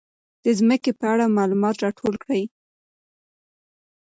[0.43, 2.43] د ځمکې په اړه معلومات راټول کړئ.